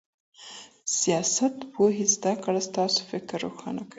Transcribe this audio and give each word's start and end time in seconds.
د 0.87 0.87
سياست 1.01 1.53
پوهني 1.73 2.05
زده 2.15 2.33
کړه 2.43 2.59
ستاسو 2.69 2.99
فکر 3.11 3.37
روښانه 3.45 3.81
کوي. 3.83 3.89